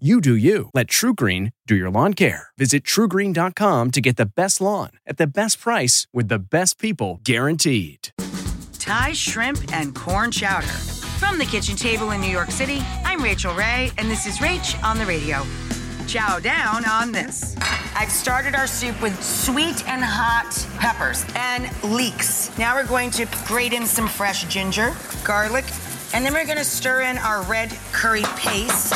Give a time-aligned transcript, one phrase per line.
[0.00, 0.70] You do you.
[0.74, 2.48] Let TruGreen do your lawn care.
[2.58, 7.20] Visit trugreen.com to get the best lawn at the best price with the best people
[7.22, 8.08] guaranteed.
[8.80, 10.66] Thai shrimp and corn chowder.
[10.66, 14.82] From the kitchen table in New York City, I'm Rachael Ray, and this is Rach
[14.82, 15.46] on the radio.
[16.08, 17.54] Chow down on this.
[17.94, 22.50] I've started our soup with sweet and hot peppers and leeks.
[22.58, 24.92] Now we're going to grate in some fresh ginger,
[25.22, 25.66] garlic,
[26.12, 28.92] and then we're going to stir in our red curry paste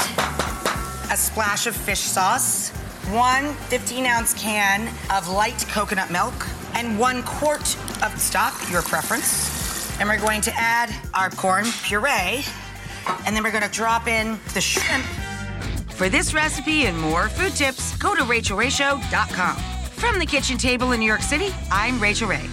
[1.10, 2.70] a splash of fish sauce,
[3.10, 6.34] one 15 ounce can of light coconut milk,
[6.74, 9.98] and one quart of stock, your preference.
[10.00, 12.44] And we're going to add our corn puree,
[13.26, 15.04] and then we're going to drop in the shrimp.
[15.90, 19.56] For this recipe and more food tips, go to rachaelrayshow.com.
[19.56, 22.48] From the kitchen table in New York City, I'm Rachael Ray.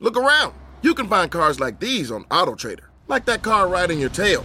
[0.00, 0.54] Look around.
[0.82, 4.44] You can find cars like these on AutoTrader, like that car riding your tail.